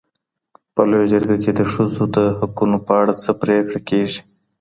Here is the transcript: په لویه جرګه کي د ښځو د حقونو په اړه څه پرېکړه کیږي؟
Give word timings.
په 0.73 0.81
لویه 0.89 1.07
جرګه 1.13 1.37
کي 1.43 1.51
د 1.55 1.61
ښځو 1.71 2.03
د 2.15 2.17
حقونو 2.39 2.77
په 2.87 2.93
اړه 3.01 3.13
څه 3.23 3.31
پرېکړه 3.41 3.79
کیږي؟ 3.89 4.21